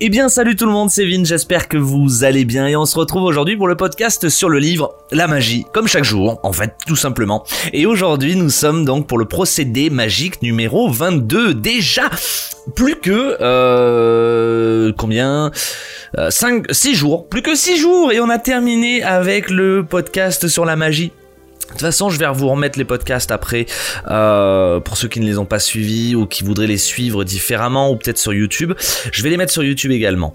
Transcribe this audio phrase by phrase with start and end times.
[0.00, 2.86] Eh bien salut tout le monde, c'est Vin, j'espère que vous allez bien et on
[2.86, 6.52] se retrouve aujourd'hui pour le podcast sur le livre La magie, comme chaque jour, en
[6.52, 7.44] fait tout simplement.
[7.72, 12.08] Et aujourd'hui nous sommes donc pour le procédé magique numéro 22, déjà
[12.76, 13.38] plus que...
[13.40, 15.50] Euh, combien
[16.28, 20.46] 5, euh, 6 jours, plus que 6 jours et on a terminé avec le podcast
[20.46, 21.10] sur la magie.
[21.68, 23.66] De toute façon, je vais vous remettre les podcasts après
[24.10, 27.90] euh, pour ceux qui ne les ont pas suivis ou qui voudraient les suivre différemment
[27.90, 28.72] ou peut-être sur YouTube.
[29.12, 30.32] Je vais les mettre sur YouTube également.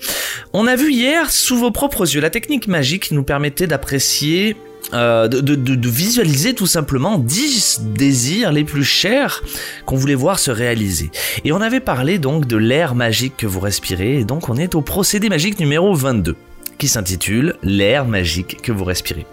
[0.53, 4.55] On a vu hier, sous vos propres yeux, la technique magique nous permettait d'apprécier
[4.93, 9.43] euh, de, de, visualiser tout simplement 10 désirs les plus chers
[9.85, 11.09] qu'on voulait voir se réaliser.
[11.45, 14.75] Et on avait parlé donc de l'air magique que vous respirez, et donc on est
[14.75, 16.35] au procédé magique numéro 22,
[16.77, 19.25] qui s'intitule l'air magique que vous respirez.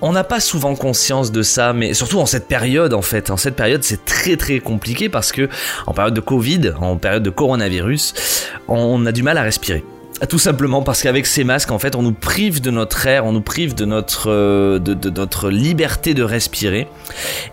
[0.00, 3.30] On n'a pas souvent conscience de ça, mais surtout en cette période en fait.
[3.30, 5.48] En cette période, c'est très très compliqué parce que
[5.86, 8.14] en période de Covid, en période de coronavirus,
[8.68, 9.84] on a du mal à respirer.
[10.28, 13.32] Tout simplement parce qu'avec ces masques, en fait, on nous prive de notre air, on
[13.32, 14.78] nous prive de notre, euh,
[15.50, 16.86] liberté de respirer.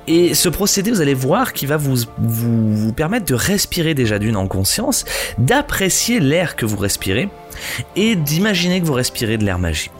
[0.07, 4.47] Et ce procédé, vous allez voir, qui va vous permettre de respirer déjà d'une en
[4.47, 5.05] conscience,
[5.39, 7.29] d'apprécier l'air que vous respirez
[7.95, 9.91] et d'imaginer que vous respirez de l'air magique.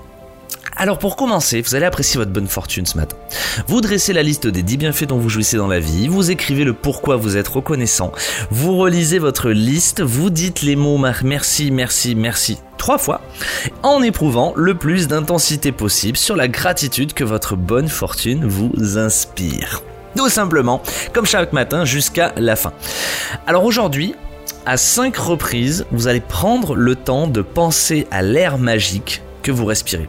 [0.82, 3.18] Alors pour commencer, vous allez apprécier votre bonne fortune ce matin.
[3.68, 6.64] Vous dressez la liste des 10 bienfaits dont vous jouissez dans la vie, vous écrivez
[6.64, 8.14] le pourquoi vous êtes reconnaissant,
[8.50, 13.20] vous relisez votre liste, vous dites les mots merci, merci, merci trois fois,
[13.84, 19.84] en éprouvant le plus d'intensité possible sur la gratitude que votre bonne fortune vous inspire.
[20.16, 22.72] Tout simplement, comme chaque matin jusqu'à la fin.
[23.48, 24.16] Alors aujourd'hui,
[24.66, 29.66] à 5 reprises, vous allez prendre le temps de penser à l'air magique que vous
[29.66, 30.08] respirez.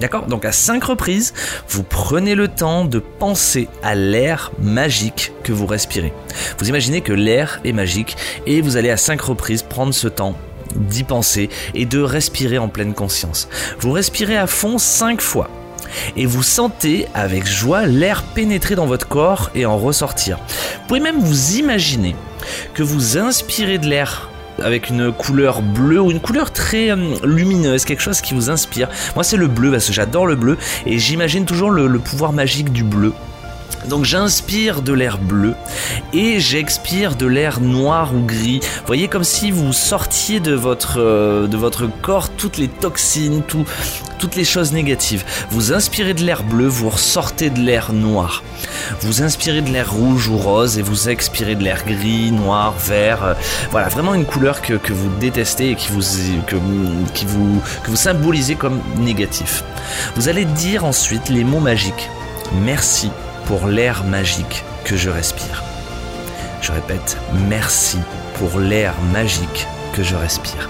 [0.00, 0.26] D'accord?
[0.26, 1.32] Donc à cinq reprises,
[1.68, 6.12] vous prenez le temps de penser à l'air magique que vous respirez.
[6.58, 8.16] Vous imaginez que l'air est magique
[8.46, 10.36] et vous allez à cinq reprises prendre ce temps
[10.74, 13.48] d'y penser et de respirer en pleine conscience.
[13.80, 15.48] Vous respirez à fond cinq fois
[16.16, 20.36] et vous sentez avec joie l'air pénétrer dans votre corps et en ressortir.
[20.36, 22.14] Vous pouvez même vous imaginer
[22.74, 24.30] que vous inspirez de l'air
[24.62, 28.88] avec une couleur bleue ou une couleur très euh, lumineuse, quelque chose qui vous inspire.
[29.14, 30.56] Moi c'est le bleu parce que j'adore le bleu
[30.86, 33.12] et j'imagine toujours le pouvoir magique du bleu.
[33.88, 35.54] Donc j'inspire de l'air bleu
[36.12, 38.60] et j'expire de l'air noir ou gris.
[38.86, 43.64] Voyez comme si vous sortiez de votre, euh, de votre corps toutes les toxines, tout,
[44.18, 45.24] toutes les choses négatives.
[45.50, 48.42] Vous inspirez de l'air bleu, vous ressortez de l'air noir.
[49.02, 53.22] Vous inspirez de l'air rouge ou rose et vous expirez de l'air gris, noir, vert.
[53.22, 53.34] Euh,
[53.70, 56.02] voilà, vraiment une couleur que, que vous détestez et qui vous,
[56.46, 56.56] que,
[57.14, 59.62] qui vous, que vous symbolisez comme négatif.
[60.16, 62.10] Vous allez dire ensuite les mots magiques.
[62.64, 63.10] Merci
[63.46, 65.62] pour l'air magique que je respire.
[66.60, 67.16] Je répète,
[67.48, 67.98] merci
[68.38, 70.68] pour l'air magique que je respire.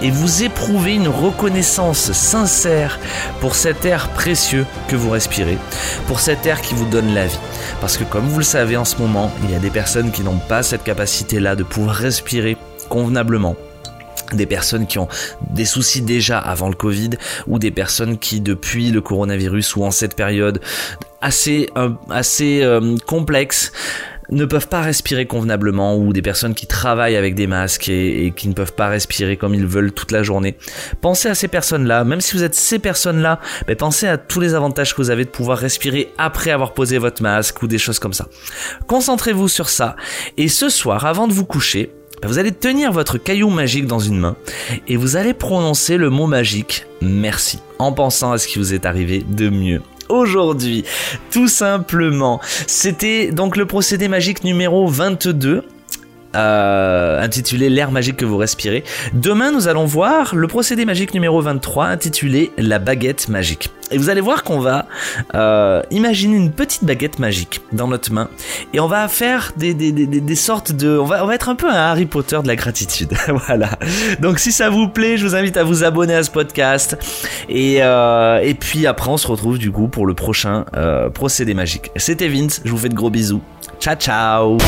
[0.00, 2.98] Et vous éprouvez une reconnaissance sincère
[3.40, 5.58] pour cet air précieux que vous respirez,
[6.06, 7.38] pour cet air qui vous donne la vie.
[7.80, 10.22] Parce que comme vous le savez en ce moment, il y a des personnes qui
[10.22, 12.56] n'ont pas cette capacité-là de pouvoir respirer
[12.88, 13.56] convenablement
[14.32, 15.08] des personnes qui ont
[15.50, 17.10] des soucis déjà avant le Covid
[17.46, 20.60] ou des personnes qui depuis le coronavirus ou en cette période
[21.20, 23.72] assez euh, assez euh, complexe
[24.30, 28.48] ne peuvent pas respirer convenablement ou des personnes qui travaillent avec des masques et, qui
[28.48, 30.56] ne peuvent pas respirer comme ils veulent toute la journée.
[31.00, 34.54] Pensez à ces personnes-là, même si vous êtes ces personnes-là, mais pensez à tous les
[34.54, 37.98] avantages que vous avez de pouvoir respirer après avoir posé votre masque ou des choses
[37.98, 38.26] comme ça.
[38.86, 39.96] Concentrez-vous sur ça
[40.36, 41.92] et ce soir, avant de vous coucher,
[42.24, 44.36] vous allez tenir votre caillou magique dans une main
[44.88, 48.86] et vous allez prononcer le mot magique merci en pensant à ce qui vous est
[48.86, 50.84] arrivé de mieux aujourd'hui.
[51.30, 52.40] Tout simplement.
[52.66, 55.64] C'était donc le procédé magique numéro 22.
[56.34, 58.84] Euh, intitulé L'air magique que vous respirez.
[59.12, 63.70] Demain, nous allons voir le procédé magique numéro 23 intitulé La baguette magique.
[63.90, 64.86] Et vous allez voir qu'on va
[65.34, 68.30] euh, imaginer une petite baguette magique dans notre main
[68.72, 70.96] et on va faire des, des, des, des sortes de...
[70.96, 73.10] On va, on va être un peu un Harry Potter de la gratitude.
[73.46, 73.78] voilà.
[74.20, 76.96] Donc si ça vous plaît, je vous invite à vous abonner à ce podcast.
[77.50, 80.64] Et, euh, et puis après, on se retrouve du coup pour le prochain
[81.12, 81.90] procédé magique.
[81.96, 83.42] C'était Vince, je vous fais de gros bisous.
[83.78, 84.58] Ciao ciao